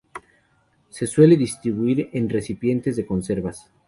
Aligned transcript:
Se 0.89 1.05
suele 1.05 1.37
distribuir 1.37 2.09
en 2.13 2.27
recipientes 2.27 2.95
de 2.95 3.05
conservas. 3.05 3.69